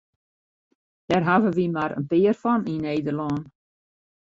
[1.07, 3.37] Dêr hawwe wy mar in pear fan yn Nederlân.